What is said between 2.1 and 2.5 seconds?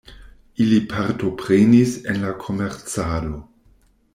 en la